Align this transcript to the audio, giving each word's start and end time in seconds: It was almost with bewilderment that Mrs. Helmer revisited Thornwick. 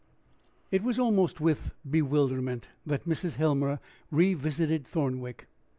It 0.71 0.81
was 0.81 0.97
almost 0.97 1.39
with 1.39 1.75
bewilderment 1.87 2.65
that 2.87 3.07
Mrs. 3.07 3.35
Helmer 3.35 3.79
revisited 4.09 4.87
Thornwick. 4.87 5.45